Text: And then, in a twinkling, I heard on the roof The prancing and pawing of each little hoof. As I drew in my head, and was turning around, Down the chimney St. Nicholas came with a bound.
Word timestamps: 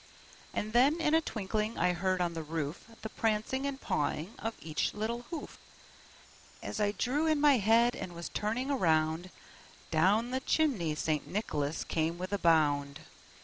And 0.51 0.73
then, 0.73 0.99
in 0.99 1.13
a 1.13 1.21
twinkling, 1.21 1.77
I 1.77 1.93
heard 1.93 2.21
on 2.21 2.33
the 2.33 2.41
roof 2.41 2.85
The 3.03 3.09
prancing 3.09 3.67
and 3.67 3.79
pawing 3.79 4.33
of 4.39 4.55
each 4.59 4.95
little 4.95 5.25
hoof. 5.29 5.59
As 6.63 6.79
I 6.81 6.91
drew 6.91 7.27
in 7.27 7.39
my 7.39 7.57
head, 7.59 7.95
and 7.95 8.13
was 8.13 8.29
turning 8.29 8.71
around, 8.71 9.29
Down 9.91 10.31
the 10.31 10.39
chimney 10.39 10.95
St. 10.95 11.27
Nicholas 11.27 11.83
came 11.83 12.17
with 12.17 12.33
a 12.33 12.39
bound. 12.39 13.01